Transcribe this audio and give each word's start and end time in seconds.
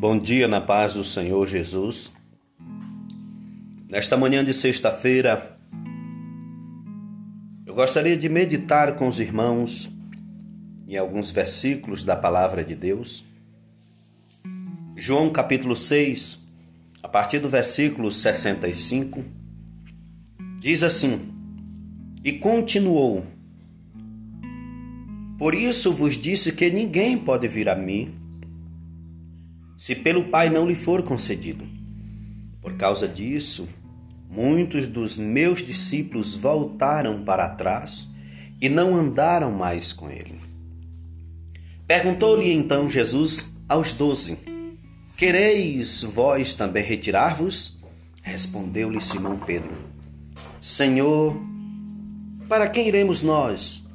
Bom 0.00 0.18
dia 0.18 0.48
na 0.48 0.62
paz 0.62 0.94
do 0.94 1.04
Senhor 1.04 1.46
Jesus. 1.46 2.10
Nesta 3.90 4.16
manhã 4.16 4.42
de 4.42 4.54
sexta-feira, 4.54 5.54
eu 7.66 7.74
gostaria 7.74 8.16
de 8.16 8.26
meditar 8.26 8.96
com 8.96 9.06
os 9.06 9.20
irmãos 9.20 9.90
em 10.88 10.96
alguns 10.96 11.30
versículos 11.30 12.02
da 12.02 12.16
palavra 12.16 12.64
de 12.64 12.74
Deus. 12.74 13.26
João 14.96 15.28
capítulo 15.28 15.76
6, 15.76 16.48
a 17.02 17.08
partir 17.08 17.38
do 17.38 17.50
versículo 17.50 18.10
65, 18.10 19.22
diz 20.62 20.82
assim: 20.82 21.28
E 22.24 22.32
continuou: 22.32 23.26
Por 25.36 25.54
isso 25.54 25.92
vos 25.92 26.16
disse 26.16 26.52
que 26.52 26.70
ninguém 26.70 27.18
pode 27.18 27.46
vir 27.46 27.68
a 27.68 27.76
mim 27.76 28.19
se 29.80 29.94
pelo 29.94 30.24
Pai 30.24 30.50
não 30.50 30.68
lhe 30.68 30.74
for 30.74 31.02
concedido. 31.02 31.66
Por 32.60 32.74
causa 32.76 33.08
disso, 33.08 33.66
muitos 34.28 34.86
dos 34.86 35.16
meus 35.16 35.62
discípulos 35.62 36.36
voltaram 36.36 37.24
para 37.24 37.48
trás 37.48 38.10
e 38.60 38.68
não 38.68 38.94
andaram 38.94 39.50
mais 39.50 39.94
com 39.94 40.10
ele. 40.10 40.38
Perguntou-lhe 41.86 42.52
então 42.52 42.90
Jesus 42.90 43.56
aos 43.66 43.94
doze: 43.94 44.36
Quereis 45.16 46.02
vós 46.02 46.52
também 46.52 46.84
retirar-vos? 46.84 47.78
Respondeu-lhe 48.22 49.00
Simão 49.00 49.38
Pedro: 49.38 49.72
Senhor, 50.60 51.34
para 52.46 52.68
quem 52.68 52.86
iremos 52.86 53.22
nós? 53.22 53.88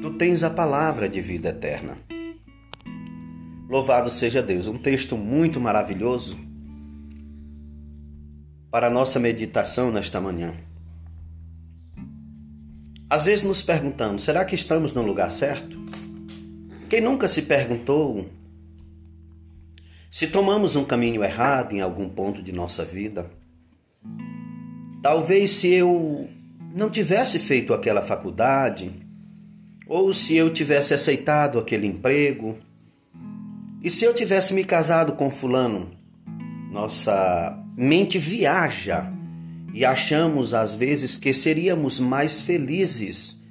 Tu 0.00 0.10
tens 0.14 0.42
a 0.42 0.48
palavra 0.48 1.06
de 1.06 1.20
vida 1.20 1.50
eterna. 1.50 1.98
Louvado 3.68 4.08
seja 4.10 4.42
Deus. 4.42 4.66
Um 4.66 4.78
texto 4.78 5.14
muito 5.14 5.60
maravilhoso 5.60 6.38
para 8.70 8.86
a 8.86 8.90
nossa 8.90 9.20
meditação 9.20 9.92
nesta 9.92 10.20
manhã. 10.20 10.54
Às 13.10 13.24
vezes 13.24 13.44
nos 13.44 13.62
perguntamos: 13.62 14.22
será 14.22 14.42
que 14.46 14.54
estamos 14.54 14.94
no 14.94 15.02
lugar 15.02 15.30
certo? 15.30 15.78
Quem 16.88 17.02
nunca 17.02 17.28
se 17.28 17.42
perguntou 17.42 18.26
se 20.10 20.28
tomamos 20.28 20.74
um 20.74 20.84
caminho 20.84 21.22
errado 21.22 21.74
em 21.74 21.82
algum 21.82 22.08
ponto 22.08 22.42
de 22.42 22.52
nossa 22.52 22.86
vida? 22.86 23.30
Talvez 25.02 25.50
se 25.50 25.74
eu 25.74 26.26
não 26.74 26.88
tivesse 26.88 27.38
feito 27.38 27.74
aquela 27.74 28.00
faculdade, 28.00 28.90
ou 29.86 30.14
se 30.14 30.34
eu 30.34 30.50
tivesse 30.50 30.94
aceitado 30.94 31.58
aquele 31.58 31.86
emprego, 31.86 32.56
e 33.82 33.88
se 33.88 34.04
eu 34.04 34.14
tivesse 34.14 34.54
me 34.54 34.64
casado 34.64 35.12
com 35.12 35.30
Fulano? 35.30 35.90
Nossa 36.72 37.56
mente 37.76 38.18
viaja 38.18 39.12
e 39.72 39.84
achamos 39.84 40.52
às 40.52 40.74
vezes 40.74 41.16
que 41.16 41.32
seríamos 41.32 42.00
mais 42.00 42.40
felizes 42.42 43.42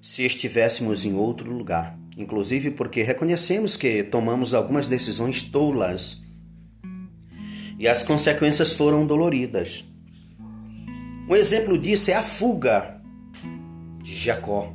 se 0.00 0.24
estivéssemos 0.24 1.04
em 1.04 1.14
outro 1.14 1.52
lugar. 1.52 1.98
Inclusive 2.16 2.70
porque 2.70 3.02
reconhecemos 3.02 3.76
que 3.76 4.02
tomamos 4.02 4.54
algumas 4.54 4.88
decisões 4.88 5.42
tolas 5.42 6.24
e 7.78 7.86
as 7.86 8.02
consequências 8.02 8.72
foram 8.72 9.06
doloridas. 9.06 9.84
Um 11.28 11.36
exemplo 11.36 11.78
disso 11.78 12.10
é 12.10 12.14
a 12.14 12.22
fuga 12.22 13.00
de 14.02 14.14
Jacó. 14.14 14.74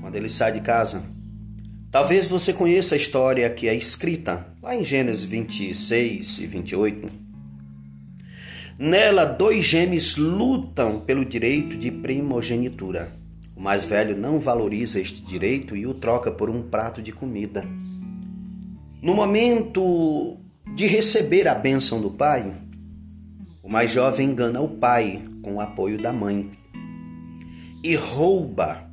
Quando 0.00 0.14
ele 0.14 0.28
sai 0.28 0.52
de 0.52 0.60
casa, 0.60 1.02
Talvez 1.90 2.26
você 2.26 2.52
conheça 2.52 2.94
a 2.94 2.98
história 2.98 3.50
que 3.50 3.66
é 3.66 3.74
escrita 3.74 4.46
lá 4.62 4.76
em 4.76 4.84
Gênesis 4.84 5.24
26 5.24 6.38
e 6.38 6.46
28. 6.46 7.08
Nela, 8.78 9.24
dois 9.24 9.64
gêmeos 9.64 10.16
lutam 10.16 11.00
pelo 11.00 11.24
direito 11.24 11.76
de 11.76 11.90
primogenitura. 11.90 13.12
O 13.56 13.60
mais 13.60 13.84
velho 13.84 14.16
não 14.16 14.38
valoriza 14.38 15.00
este 15.00 15.24
direito 15.24 15.76
e 15.76 15.84
o 15.84 15.92
troca 15.92 16.30
por 16.30 16.48
um 16.48 16.62
prato 16.62 17.02
de 17.02 17.10
comida. 17.10 17.66
No 19.02 19.12
momento 19.12 20.36
de 20.76 20.86
receber 20.86 21.48
a 21.48 21.56
bênção 21.56 22.00
do 22.00 22.10
pai, 22.10 22.54
o 23.64 23.68
mais 23.68 23.90
jovem 23.90 24.30
engana 24.30 24.60
o 24.60 24.68
pai 24.68 25.24
com 25.42 25.56
o 25.56 25.60
apoio 25.60 26.00
da 26.00 26.12
mãe 26.12 26.52
e 27.82 27.96
rouba 27.96 28.89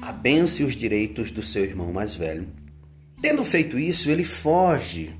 a 0.00 0.12
benção 0.12 0.64
e 0.64 0.68
os 0.68 0.76
direitos 0.76 1.30
do 1.30 1.42
seu 1.42 1.64
irmão 1.64 1.92
mais 1.92 2.14
velho. 2.14 2.48
Tendo 3.20 3.44
feito 3.44 3.78
isso, 3.78 4.10
ele 4.10 4.24
foge, 4.24 5.12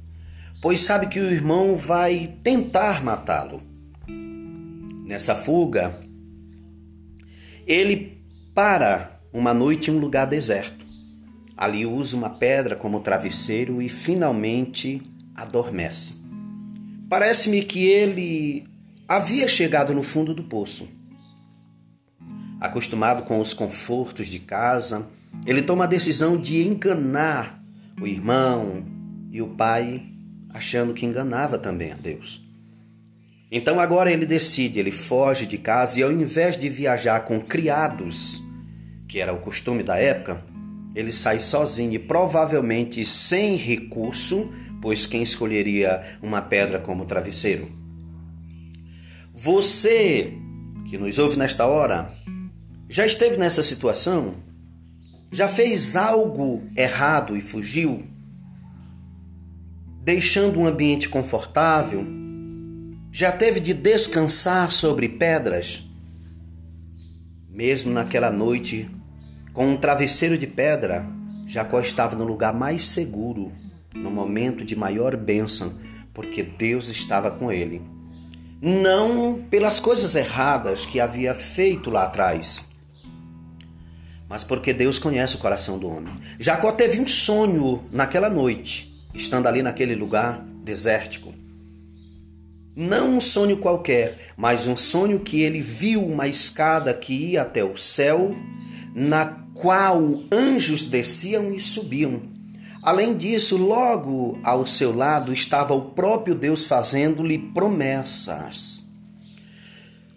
pois 0.62 0.81
sabe 0.81 1.09
que 1.09 1.19
o 1.19 1.31
irmão 1.31 1.77
vai 1.77 2.37
tentar 2.43 3.03
matá-lo. 3.03 3.61
Nessa 5.05 5.34
fuga, 5.34 6.00
ele 7.67 8.22
para 8.55 9.21
uma 9.33 9.53
noite 9.53 9.91
em 9.91 9.94
um 9.94 9.99
lugar 9.99 10.27
deserto. 10.27 10.87
Ali 11.56 11.84
usa 11.84 12.17
uma 12.17 12.31
pedra 12.31 12.77
como 12.77 13.00
travesseiro 13.00 13.83
e 13.83 13.88
finalmente 13.88 15.03
adormece. 15.34 16.22
Parece-me 17.09 17.65
que 17.65 17.84
ele 17.87 18.65
havia 19.09 19.49
chegado 19.49 19.93
no 19.93 20.03
fundo 20.03 20.34
do 20.34 20.44
poço 20.44 20.88
acostumado 22.60 23.22
com 23.22 23.41
os 23.41 23.54
confortos 23.54 24.26
de 24.26 24.38
casa, 24.38 25.06
ele 25.46 25.62
toma 25.62 25.84
a 25.84 25.88
decisão 25.88 26.36
de 26.36 26.66
enganar 26.66 27.62
o 28.00 28.06
irmão 28.06 28.84
e 29.30 29.41
o 29.42 29.48
pai, 29.48 30.02
achando 30.50 30.94
que 30.94 31.06
enganava 31.06 31.58
também 31.58 31.92
a 31.92 31.96
Deus. 31.96 32.46
Então 33.50 33.80
agora 33.80 34.12
ele 34.12 34.26
decide, 34.26 34.78
ele 34.78 34.91
foge 34.91 35.46
de 35.46 35.56
casa 35.56 35.98
e 35.98 36.02
ao 36.02 36.12
invés 36.12 36.56
de 36.56 36.69
viajar 36.69 37.20
com 37.20 37.41
criados, 37.41 38.42
que 39.06 39.20
era 39.20 39.32
o 39.32 39.40
costume 39.40 39.82
da 39.82 39.96
época, 39.96 40.44
ele 40.94 41.12
sai 41.12 41.38
sozinho 41.40 41.94
e 41.94 41.98
provavelmente 41.98 43.04
sem 43.06 43.56
recurso, 43.56 44.52
pois 44.82 45.06
quem 45.06 45.22
escolheria 45.22 46.02
uma 46.20 46.42
pedra 46.42 46.78
como 46.78 47.06
travesseiro? 47.06 47.70
Você 49.32 50.34
que 50.88 50.98
nos 50.98 51.19
ouve 51.19 51.38
nesta 51.38 51.66
hora, 51.66 52.12
já 52.88 53.04
esteve 53.04 53.37
nessa 53.37 53.62
situação? 53.62 54.37
Já 55.31 55.47
fez 55.47 55.94
algo 55.94 56.62
errado 56.75 57.37
e 57.37 57.41
fugiu? 57.41 58.03
Deixando 60.03 60.59
um 60.59 60.66
ambiente 60.66 61.06
confortável? 61.06 62.06
Já 63.12 63.31
teve 63.31 63.60
de 63.60 63.75
descansar 63.75 64.71
sobre 64.71 65.06
pedras? 65.06 65.87
Mesmo 67.50 67.93
naquela 67.93 68.31
noite, 68.31 68.88
com 69.53 69.69
um 69.69 69.76
travesseiro 69.76 70.38
de 70.38 70.47
pedra, 70.47 71.06
Jacó 71.47 71.81
estava 71.81 72.16
no 72.16 72.25
lugar 72.25 72.55
mais 72.55 72.84
seguro, 72.84 73.53
no 73.94 74.10
momento 74.10 74.65
de 74.65 74.75
maior 74.75 75.15
bênção, 75.15 75.78
porque 76.15 76.43
Deus 76.43 76.88
estava 76.88 77.31
com 77.31 77.53
ele. 77.53 77.82
Não 78.62 79.43
pelas 79.50 79.78
coisas 79.78 80.15
erradas 80.15 80.87
que 80.87 80.99
havia 80.99 81.34
feito 81.34 81.91
lá 81.91 82.05
atrás, 82.05 82.68
mas 84.28 84.44
porque 84.44 84.75
Deus 84.75 84.99
conhece 84.99 85.37
o 85.37 85.39
coração 85.39 85.78
do 85.78 85.89
homem. 85.89 86.12
Jacó 86.39 86.71
teve 86.71 87.00
um 87.00 87.06
sonho 87.06 87.83
naquela 87.91 88.28
noite, 88.28 88.94
estando 89.15 89.47
ali 89.47 89.62
naquele 89.62 89.94
lugar 89.94 90.44
desértico. 90.62 91.33
Não 92.77 93.17
um 93.17 93.21
sonho 93.21 93.56
qualquer, 93.56 94.33
mas 94.37 94.67
um 94.67 94.77
sonho 94.77 95.21
que 95.21 95.41
ele 95.41 95.61
viu 95.61 96.05
uma 96.05 96.28
escada 96.28 96.93
que 96.94 97.12
ia 97.12 97.43
até 97.43 97.65
o 97.65 97.77
céu, 97.77 98.37
na 98.94 99.26
qual 99.55 100.23
anjos 100.31 100.87
desciam 100.87 101.52
e 101.52 101.58
subiam. 101.58 102.23
Além 102.82 103.17
disso, 103.17 103.56
logo 103.56 104.38
ao 104.44 104.64
seu 104.64 104.94
lado 104.94 105.32
estava 105.32 105.75
o 105.75 105.91
próprio 105.91 106.35
Deus 106.35 106.67
fazendo-lhe 106.67 107.38
promessas. 107.38 108.87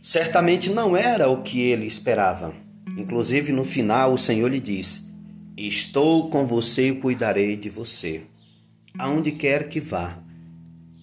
Certamente 0.03 0.69
não 0.69 0.95
era 0.95 1.30
o 1.30 1.41
que 1.41 1.62
ele 1.62 1.88
esperava 1.88 2.60
Inclusive 2.98 3.51
no 3.51 3.63
final 3.63 4.13
o 4.13 4.18
Senhor 4.18 4.50
lhe 4.50 4.60
diz: 4.60 5.12
Estou 5.57 6.30
com 6.30 6.45
você 6.45 6.89
e 6.89 6.95
cuidarei 6.95 7.56
de 7.56 7.69
você, 7.69 8.24
aonde 8.98 9.31
quer 9.31 9.69
que 9.69 9.80
vá. 9.80 10.18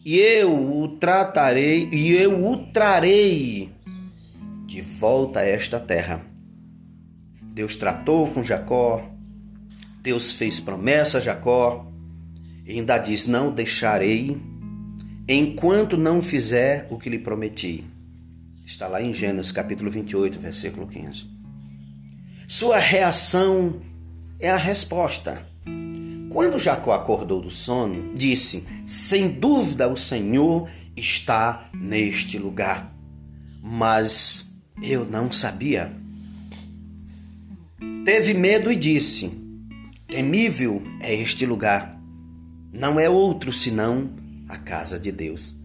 E 0.04 0.18
eu 0.18 0.54
o 0.54 0.88
tratarei 0.96 1.88
e 1.92 2.12
eu 2.12 2.44
o 2.46 2.56
trarei 2.72 3.70
de 4.66 4.80
volta 4.80 5.40
a 5.40 5.44
esta 5.44 5.78
terra. 5.78 6.24
Deus 7.42 7.76
tratou 7.76 8.28
com 8.28 8.42
Jacó, 8.42 9.10
Deus 10.02 10.32
fez 10.32 10.60
promessa 10.60 11.18
a 11.18 11.20
Jacó, 11.20 11.90
e 12.64 12.72
ainda 12.72 12.98
diz: 12.98 13.26
Não 13.26 13.52
deixarei 13.52 14.40
enquanto 15.28 15.96
não 15.96 16.22
fizer 16.22 16.86
o 16.90 16.98
que 16.98 17.10
lhe 17.10 17.18
prometi. 17.18 17.84
Está 18.64 18.86
lá 18.86 19.02
em 19.02 19.12
Gênesis 19.12 19.52
capítulo 19.52 19.90
28, 19.90 20.38
versículo 20.38 20.86
15. 20.86 21.37
Sua 22.50 22.78
reação 22.78 23.82
é 24.40 24.48
a 24.48 24.56
resposta. 24.56 25.46
Quando 26.30 26.58
Jacó 26.58 26.92
acordou 26.92 27.42
do 27.42 27.50
sono, 27.50 28.14
disse: 28.14 28.66
Sem 28.86 29.28
dúvida 29.28 29.86
o 29.86 29.98
Senhor 29.98 30.66
está 30.96 31.68
neste 31.74 32.38
lugar. 32.38 32.90
Mas 33.62 34.56
eu 34.82 35.04
não 35.04 35.30
sabia. 35.30 35.92
Teve 38.06 38.32
medo 38.32 38.72
e 38.72 38.76
disse: 38.76 39.30
Temível 40.08 40.82
é 41.02 41.14
este 41.14 41.44
lugar. 41.44 42.00
Não 42.72 42.98
é 42.98 43.10
outro 43.10 43.52
senão 43.52 44.10
a 44.48 44.56
casa 44.56 44.98
de 44.98 45.12
Deus. 45.12 45.56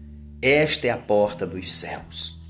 Esta 0.42 0.86
é 0.88 0.90
a 0.90 0.98
porta 0.98 1.46
dos 1.46 1.72
céus. 1.72 2.43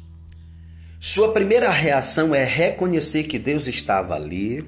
Sua 1.05 1.35
primeira 1.35 1.69
reação 1.69 2.35
é 2.35 2.43
reconhecer 2.43 3.25
que 3.25 3.39
Deus 3.39 3.67
estava 3.67 4.15
ali. 4.15 4.67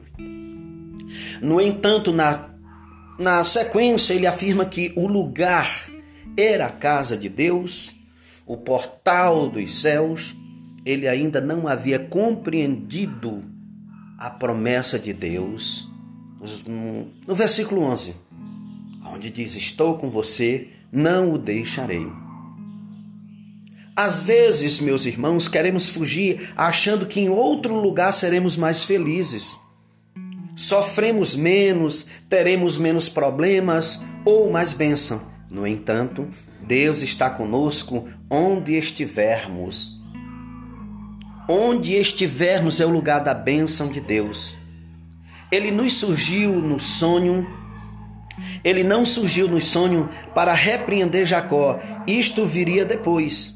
No 1.40 1.58
entanto, 1.58 2.12
na, 2.12 2.50
na 3.18 3.42
sequência, 3.42 4.12
ele 4.12 4.26
afirma 4.26 4.66
que 4.66 4.92
o 4.96 5.06
lugar 5.06 5.66
era 6.36 6.66
a 6.66 6.70
casa 6.70 7.16
de 7.16 7.30
Deus, 7.30 7.98
o 8.46 8.58
portal 8.58 9.48
dos 9.48 9.80
céus. 9.80 10.34
Ele 10.84 11.08
ainda 11.08 11.40
não 11.40 11.66
havia 11.66 11.98
compreendido 11.98 13.42
a 14.18 14.28
promessa 14.28 14.98
de 14.98 15.14
Deus. 15.14 15.90
No 17.26 17.34
versículo 17.34 17.80
11, 17.80 18.14
onde 19.10 19.30
diz: 19.30 19.56
Estou 19.56 19.96
com 19.96 20.10
você, 20.10 20.68
não 20.92 21.32
o 21.32 21.38
deixarei. 21.38 22.25
Às 23.96 24.20
vezes, 24.20 24.78
meus 24.78 25.06
irmãos, 25.06 25.48
queremos 25.48 25.88
fugir 25.88 26.52
achando 26.54 27.06
que 27.06 27.18
em 27.18 27.30
outro 27.30 27.74
lugar 27.80 28.12
seremos 28.12 28.54
mais 28.54 28.84
felizes. 28.84 29.58
Sofremos 30.54 31.34
menos, 31.34 32.06
teremos 32.28 32.76
menos 32.76 33.08
problemas 33.08 34.04
ou 34.22 34.50
mais 34.50 34.74
bênção. 34.74 35.34
No 35.50 35.66
entanto, 35.66 36.28
Deus 36.60 37.00
está 37.00 37.30
conosco 37.30 38.06
onde 38.30 38.74
estivermos. 38.74 39.98
Onde 41.48 41.94
estivermos 41.94 42.80
é 42.80 42.84
o 42.84 42.90
lugar 42.90 43.20
da 43.20 43.32
bênção 43.32 43.88
de 43.88 44.00
Deus. 44.02 44.56
Ele 45.50 45.70
nos 45.70 45.94
surgiu 45.94 46.60
no 46.60 46.78
sonho 46.78 47.46
ele 48.62 48.82
não 48.84 49.06
surgiu 49.06 49.48
no 49.48 49.60
sonho 49.60 50.10
para 50.34 50.52
repreender 50.52 51.24
Jacó, 51.24 51.80
isto 52.06 52.44
viria 52.44 52.84
depois. 52.84 53.55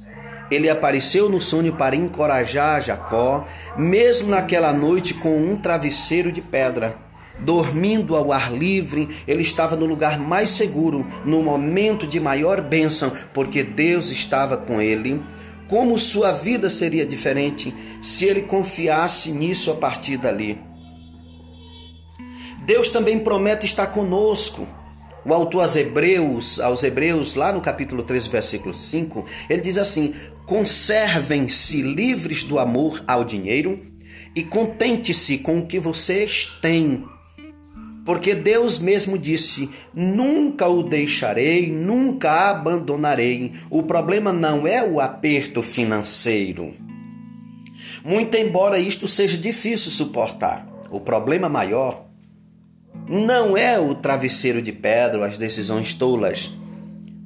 Ele 0.50 0.69
apareceu 0.69 1.29
no 1.29 1.41
sonho 1.41 1.75
para 1.75 1.94
encorajar 1.94 2.82
Jacó, 2.82 3.47
mesmo 3.76 4.29
naquela 4.29 4.73
noite 4.73 5.14
com 5.14 5.37
um 5.37 5.56
travesseiro 5.56 6.32
de 6.32 6.41
pedra. 6.41 6.97
Dormindo 7.38 8.17
ao 8.17 8.32
ar 8.32 8.52
livre, 8.52 9.08
ele 9.26 9.43
estava 9.43 9.76
no 9.76 9.87
lugar 9.87 10.19
mais 10.19 10.50
seguro, 10.50 11.06
no 11.25 11.43
momento 11.43 12.06
de 12.06 12.20
maior 12.20 12.61
bênção, 12.61 13.12
porque 13.32 13.62
Deus 13.62 14.11
estava 14.11 14.56
com 14.56 14.81
ele. 14.81 15.23
Como 15.67 15.97
sua 15.99 16.32
vida 16.32 16.69
seria 16.69 17.06
diferente 17.06 17.73
se 18.03 18.25
ele 18.25 18.43
confiasse 18.43 19.31
nisso 19.31 19.70
a 19.70 19.76
partir 19.76 20.17
dali? 20.19 20.61
Deus 22.62 22.88
também 22.88 23.19
promete 23.19 23.67
estar 23.67 23.87
conosco. 23.87 24.67
O 25.25 25.35
autor 25.35 25.62
aos 25.62 25.76
Hebreus, 25.76 26.58
aos 26.61 26.82
Hebreus, 26.82 27.35
lá 27.35 27.53
no 27.53 27.61
capítulo 27.61 28.03
3, 28.03 28.26
versículo 28.26 28.73
5, 28.73 29.25
ele 29.49 29.61
diz 29.61 29.76
assim: 29.76 30.14
Conservem-se 30.50 31.81
livres 31.81 32.43
do 32.43 32.58
amor 32.58 33.05
ao 33.06 33.23
dinheiro 33.23 33.81
e 34.35 34.43
contente-se 34.43 35.38
com 35.38 35.61
o 35.61 35.67
que 35.69 35.79
vocês 35.79 36.58
têm. 36.61 37.05
Porque 38.05 38.35
Deus 38.35 38.81
mesmo 38.81 39.17
disse: 39.17 39.70
Nunca 39.94 40.67
o 40.67 40.82
deixarei, 40.82 41.70
nunca 41.70 42.50
abandonarei. 42.50 43.52
O 43.70 43.85
problema 43.85 44.32
não 44.32 44.67
é 44.67 44.82
o 44.82 44.99
aperto 44.99 45.62
financeiro. 45.62 46.75
Muito 48.05 48.37
embora 48.37 48.81
isto 48.81 49.06
seja 49.06 49.38
difícil 49.38 49.93
suportar, 49.93 50.67
o 50.91 50.99
problema 50.99 51.49
maior 51.49 52.06
não 53.08 53.56
é 53.56 53.79
o 53.79 53.94
travesseiro 53.94 54.61
de 54.61 54.73
pedra 54.73 55.25
as 55.25 55.38
decisões 55.38 55.94
tolas, 55.94 56.50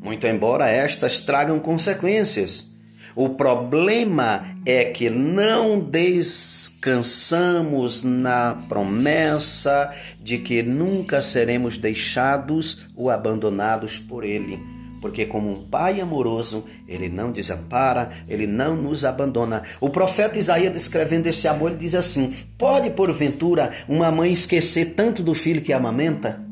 muito 0.03 0.27
embora 0.27 0.69
estas 0.69 1.23
tragam 1.23 1.59
consequências. 1.59 2.74
O 3.17 3.31
problema 3.31 4.45
é 4.67 4.87
que 4.87 5.09
não 5.09 5.79
descansamos 5.79 8.03
na 8.03 8.55
promessa 8.69 9.95
de 10.21 10.39
que 10.39 10.63
nunca 10.63 11.23
seremos 11.23 11.79
deixados 11.79 12.89
ou 12.97 13.09
abandonados 13.11 13.99
por 13.99 14.25
Ele 14.25 14.75
porque 15.05 15.27
como 15.27 15.53
um 15.53 15.69
pai 15.69 16.01
amoroso, 16.01 16.65
ele 16.89 17.11
não 17.11 17.31
desampara, 17.31 18.09
ele 18.27 18.47
não 18.47 18.75
nos 18.75 19.05
abandona. 19.05 19.63
O 19.79 19.91
profeta 19.91 20.39
Isaías 20.39 20.73
descrevendo 20.73 21.27
esse 21.27 21.47
amor, 21.47 21.73
ele 21.73 21.81
diz 21.81 21.95
assim: 21.95 22.35
Pode 22.57 22.89
porventura 22.89 23.71
uma 23.87 24.11
mãe 24.11 24.33
esquecer 24.33 24.95
tanto 24.95 25.23
do 25.23 25.35
filho 25.35 25.61
que 25.61 25.75
amamenta? 25.75 26.43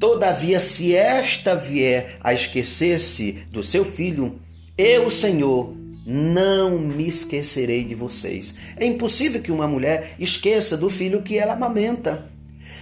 Todavia, 0.00 0.58
se 0.58 0.96
esta 0.96 1.54
vier 1.54 2.18
a 2.20 2.34
esquecer-se 2.34 3.44
do 3.52 3.62
seu 3.62 3.84
filho, 3.84 4.40
eu, 4.80 5.10
Senhor, 5.10 5.74
não 6.06 6.78
me 6.78 7.06
esquecerei 7.06 7.84
de 7.84 7.94
vocês. 7.94 8.54
É 8.76 8.86
impossível 8.86 9.40
que 9.42 9.52
uma 9.52 9.68
mulher 9.68 10.14
esqueça 10.18 10.76
do 10.76 10.88
filho 10.88 11.22
que 11.22 11.36
ela 11.36 11.52
amamenta. 11.52 12.30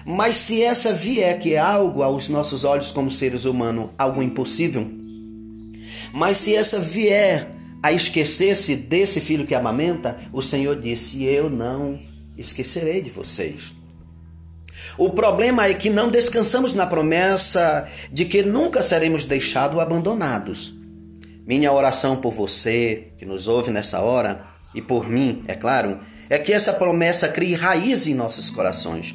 Mas 0.06 0.36
se 0.36 0.62
essa 0.62 0.92
vier, 0.92 1.38
que 1.38 1.54
é 1.54 1.58
algo 1.58 2.02
aos 2.02 2.28
nossos 2.28 2.64
olhos 2.64 2.90
como 2.90 3.10
seres 3.10 3.44
humanos, 3.44 3.90
algo 3.98 4.22
impossível, 4.22 4.88
mas 6.12 6.38
se 6.38 6.54
essa 6.54 6.78
vier 6.78 7.50
a 7.82 7.92
esquecer-se 7.92 8.76
desse 8.76 9.20
filho 9.20 9.46
que 9.46 9.54
amamenta, 9.54 10.16
o 10.32 10.40
Senhor 10.40 10.80
disse: 10.80 11.24
Eu 11.24 11.50
não 11.50 12.00
esquecerei 12.36 13.02
de 13.02 13.10
vocês. 13.10 13.74
O 14.96 15.10
problema 15.10 15.66
é 15.66 15.74
que 15.74 15.90
não 15.90 16.10
descansamos 16.10 16.74
na 16.74 16.86
promessa 16.86 17.86
de 18.10 18.24
que 18.24 18.42
nunca 18.42 18.82
seremos 18.82 19.24
deixados 19.24 19.76
ou 19.76 19.82
abandonados. 19.82 20.77
Minha 21.48 21.72
oração 21.72 22.18
por 22.18 22.32
você 22.32 23.08
que 23.16 23.24
nos 23.24 23.48
ouve 23.48 23.70
nessa 23.70 24.00
hora 24.00 24.44
e 24.74 24.82
por 24.82 25.08
mim, 25.08 25.42
é 25.48 25.54
claro, 25.54 25.98
é 26.28 26.38
que 26.38 26.52
essa 26.52 26.74
promessa 26.74 27.26
crie 27.26 27.54
raiz 27.54 28.06
em 28.06 28.14
nossos 28.14 28.50
corações 28.50 29.14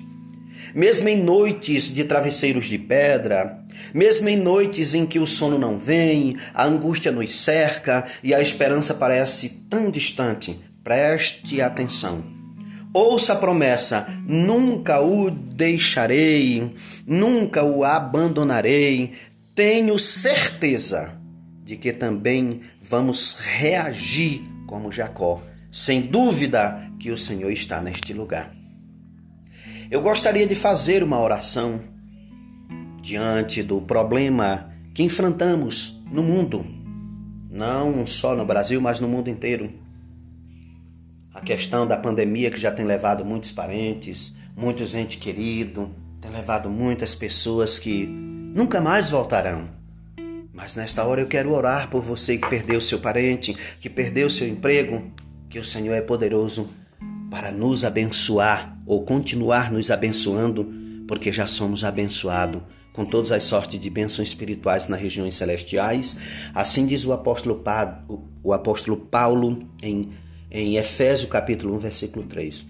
mesmo 0.74 1.08
em 1.08 1.22
noites 1.22 1.94
de 1.94 2.04
travesseiros 2.04 2.66
de 2.66 2.80
pedra, 2.80 3.60
mesmo 3.94 4.28
em 4.28 4.38
noites 4.38 4.96
em 4.96 5.06
que 5.06 5.20
o 5.20 5.28
sono 5.28 5.60
não 5.60 5.78
vem, 5.78 6.36
a 6.54 6.66
angústia 6.66 7.12
nos 7.12 7.36
cerca 7.36 8.06
e 8.24 8.34
a 8.34 8.42
esperança 8.42 8.96
parece 8.96 9.66
tão 9.70 9.92
distante, 9.92 10.60
preste 10.84 11.62
atenção. 11.62 12.24
Ouça 12.94 13.34
a 13.34 13.36
promessa: 13.36 14.08
nunca 14.25 15.00
o 15.00 15.30
deixarei, 15.30 16.74
nunca 17.06 17.63
o 17.63 17.84
abandonarei. 17.84 19.12
Tenho 19.56 20.00
certeza 20.00 21.23
de 21.63 21.77
que 21.77 21.93
também 21.93 22.62
vamos 22.82 23.39
reagir 23.39 24.43
como 24.67 24.91
Jacó. 24.91 25.41
Sem 25.72 26.01
dúvida 26.01 26.91
que 27.00 27.10
o 27.10 27.17
Senhor 27.17 27.51
está 27.51 27.82
neste 27.82 28.13
lugar. 28.13 28.53
Eu 29.89 30.01
gostaria 30.01 30.46
de 30.46 30.55
fazer 30.55 31.03
uma 31.03 31.20
oração 31.20 31.82
diante 33.01 33.62
do 33.62 33.82
problema 33.82 34.72
que 34.93 35.03
enfrentamos 35.03 36.01
no 36.12 36.24
mundo, 36.24 36.65
não 37.50 38.05
só 38.05 38.36
no 38.36 38.46
Brasil, 38.46 38.79
mas 38.79 39.00
no 39.00 39.08
mundo 39.08 39.29
inteiro. 39.29 39.74
A 41.34 41.41
questão 41.41 41.88
da 41.88 41.98
pandemia 41.98 42.51
que 42.51 42.60
já 42.60 42.72
tem 42.72 42.86
levado 42.86 43.25
muitos 43.25 43.51
parentes, 43.51 44.38
muitos 44.55 44.93
entes 44.93 45.20
queridos, 45.20 45.89
tem 46.22 46.32
levado 46.32 46.70
muitas 46.70 47.15
pessoas 47.15 47.79
que 47.79 48.05
nunca 48.05 48.79
mais 48.79 49.10
voltarão. 49.10 49.67
Mas 50.53 50.75
nesta 50.75 51.03
hora 51.03 51.19
eu 51.19 51.27
quero 51.27 51.51
orar 51.51 51.89
por 51.89 52.03
você 52.03 52.38
que 52.38 52.48
perdeu 52.48 52.79
seu 52.79 53.00
parente, 53.00 53.55
que 53.81 53.89
perdeu 53.89 54.29
seu 54.29 54.48
emprego, 54.48 55.12
que 55.50 55.57
o 55.57 55.65
Senhor 55.65 55.93
é 55.93 56.01
poderoso 56.01 56.69
para 57.31 57.51
nos 57.51 57.83
abençoar 57.83 58.77
ou 58.86 59.03
continuar 59.03 59.72
nos 59.72 59.89
abençoando, 59.89 60.72
porque 61.07 61.31
já 61.31 61.48
somos 61.48 61.83
abençoados 61.83 62.62
com 62.93 63.03
todas 63.03 63.31
as 63.31 63.43
sortes 63.43 63.79
de 63.79 63.89
bênçãos 63.89 64.29
espirituais 64.29 64.88
nas 64.88 65.01
regiões 65.01 65.33
celestiais. 65.33 66.51
Assim 66.53 66.86
diz 66.86 67.03
o 67.03 67.12
apóstolo, 67.12 67.55
pa, 67.55 68.05
o 68.43 68.53
apóstolo 68.53 68.95
Paulo 68.95 69.57
em, 69.81 70.10
em 70.51 70.77
Efésios 70.77 71.29
capítulo 71.29 71.75
1, 71.75 71.79
versículo 71.79 72.25
3. 72.27 72.67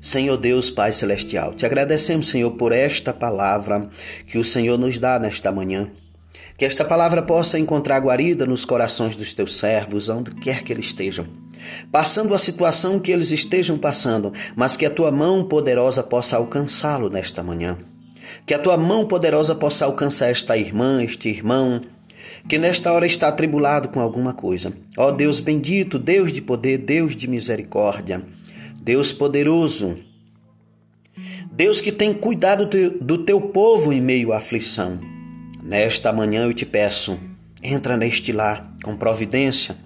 Senhor 0.00 0.36
Deus, 0.38 0.70
Pai 0.70 0.92
Celestial, 0.92 1.52
te 1.52 1.66
agradecemos, 1.66 2.28
Senhor, 2.28 2.52
por 2.52 2.72
esta 2.72 3.12
palavra 3.12 3.90
que 4.26 4.38
o 4.38 4.44
Senhor 4.44 4.78
nos 4.78 4.98
dá 4.98 5.18
nesta 5.18 5.52
manhã. 5.52 5.90
Que 6.58 6.66
esta 6.66 6.84
palavra 6.84 7.22
possa 7.22 7.58
encontrar 7.58 8.00
guarida 8.00 8.44
nos 8.44 8.66
corações 8.66 9.16
dos 9.16 9.32
teus 9.32 9.56
servos, 9.56 10.10
onde 10.10 10.32
quer 10.32 10.62
que 10.62 10.72
eles 10.72 10.86
estejam 10.86 11.26
passando 11.90 12.34
a 12.34 12.38
situação 12.38 12.98
que 12.98 13.10
eles 13.10 13.30
estejam 13.30 13.78
passando, 13.78 14.32
mas 14.56 14.76
que 14.76 14.86
a 14.86 14.90
tua 14.90 15.10
mão 15.10 15.44
poderosa 15.44 16.02
possa 16.02 16.36
alcançá-lo 16.36 17.10
nesta 17.10 17.42
manhã. 17.42 17.78
Que 18.46 18.54
a 18.54 18.58
tua 18.58 18.76
mão 18.76 19.06
poderosa 19.06 19.54
possa 19.54 19.84
alcançar 19.84 20.30
esta 20.30 20.56
irmã, 20.56 21.02
este 21.02 21.28
irmão, 21.28 21.80
que 22.48 22.58
nesta 22.58 22.92
hora 22.92 23.06
está 23.06 23.28
atribulado 23.28 23.88
com 23.88 24.00
alguma 24.00 24.32
coisa. 24.32 24.72
Ó 24.96 25.10
Deus 25.10 25.40
bendito, 25.40 25.98
Deus 25.98 26.32
de 26.32 26.42
poder, 26.42 26.78
Deus 26.78 27.16
de 27.16 27.28
misericórdia, 27.28 28.22
Deus 28.80 29.12
poderoso, 29.12 29.96
Deus 31.52 31.80
que 31.80 31.90
tem 31.90 32.12
cuidado 32.12 32.68
do 33.00 33.18
teu 33.24 33.40
povo 33.40 33.92
em 33.92 34.00
meio 34.00 34.32
à 34.32 34.38
aflição. 34.38 35.17
Nesta 35.68 36.14
manhã 36.14 36.44
eu 36.44 36.54
te 36.54 36.64
peço, 36.64 37.20
entra 37.62 37.94
neste 37.94 38.32
lar 38.32 38.72
com 38.82 38.96
providência. 38.96 39.76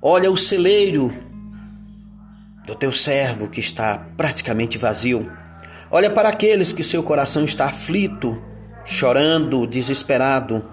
Olha 0.00 0.30
o 0.30 0.36
celeiro 0.36 1.12
do 2.66 2.74
teu 2.74 2.90
servo 2.90 3.46
que 3.46 3.60
está 3.60 3.98
praticamente 4.16 4.78
vazio. 4.78 5.30
Olha 5.90 6.08
para 6.08 6.30
aqueles 6.30 6.72
que 6.72 6.82
seu 6.82 7.02
coração 7.02 7.44
está 7.44 7.66
aflito, 7.66 8.42
chorando, 8.82 9.66
desesperado 9.66 10.64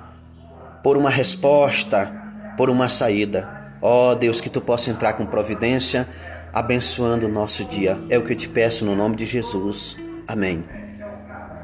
por 0.82 0.96
uma 0.96 1.10
resposta, 1.10 2.10
por 2.56 2.70
uma 2.70 2.88
saída. 2.88 3.74
Ó 3.82 4.12
oh, 4.12 4.16
Deus, 4.16 4.39
que 4.39 4.50
tu 4.50 4.62
possa 4.62 4.89
entrar 4.89 5.12
com 5.12 5.25
providência, 5.25 6.08
abençoando 6.54 7.27
o 7.27 7.30
nosso 7.30 7.66
dia. 7.66 8.01
É 8.10 8.18
o 8.18 8.24
que 8.24 8.32
eu 8.32 8.38
te 8.38 8.48
peço 8.48 8.86
no 8.86 8.96
nome 8.96 9.18
de 9.18 9.25
Jesus. 9.25 9.98
Amém. 10.25 10.63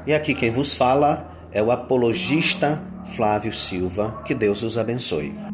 E 0.06 0.12
aqui 0.12 0.34
quem 0.34 0.50
vos 0.50 0.74
fala 0.74 1.33
é 1.54 1.62
o 1.62 1.70
apologista 1.70 2.82
Flávio 3.16 3.52
Silva. 3.52 4.22
Que 4.26 4.34
Deus 4.34 4.62
os 4.62 4.76
abençoe. 4.76 5.53